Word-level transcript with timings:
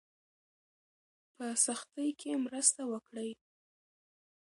په 1.35 1.45
سختۍ 1.65 2.09
کې 2.19 2.31
مرسته 2.45 2.81
وکړئ. 2.91 3.31